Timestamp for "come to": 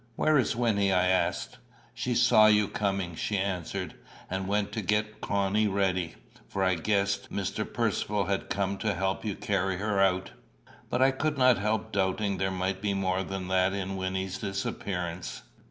8.49-8.95